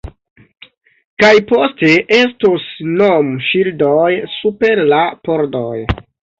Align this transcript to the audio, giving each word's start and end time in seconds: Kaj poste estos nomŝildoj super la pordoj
Kaj 1.23 1.29
poste 1.51 1.91
estos 2.21 2.67
nomŝildoj 3.03 4.09
super 4.41 4.85
la 4.91 5.07
pordoj 5.31 5.73